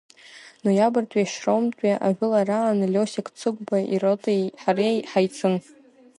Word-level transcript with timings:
Ноиабртәи 0.63 1.31
Шьроматәи 1.33 2.01
ажәылараан 2.07 2.79
Лиосик 2.91 3.27
Цыгәба 3.37 3.77
иротеи 3.93 4.43
ҳареи 4.61 4.97
ҳаицын. 5.09 5.55